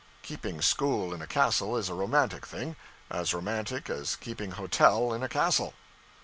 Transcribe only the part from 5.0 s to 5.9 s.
in a castle.